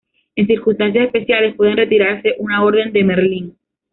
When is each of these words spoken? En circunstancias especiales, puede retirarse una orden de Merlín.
En 0.35 0.47
circunstancias 0.47 1.05
especiales, 1.05 1.53
puede 1.55 1.75
retirarse 1.75 2.33
una 2.39 2.63
orden 2.65 2.91
de 2.91 3.03
Merlín. 3.03 3.55